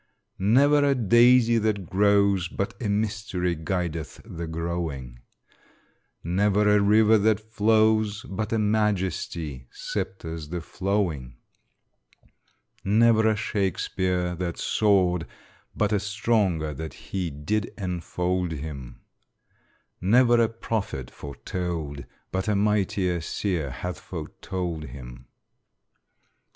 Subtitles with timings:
[0.39, 5.19] Never a daisy that grows, but a mystery guideth the growing;
[6.23, 11.35] Never a river that flows, but a majesty scepters the flowing;
[12.83, 15.27] Never a Shakespeare that soared,
[15.75, 19.01] but a stronger than he did enfold him;
[20.01, 25.27] Never a prophet foretold, but a mightier seer hath foretold him.